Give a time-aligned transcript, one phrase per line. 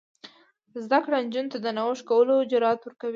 [0.83, 3.09] زده کړه نجونو ته د نوښت کولو جرات ورکوي.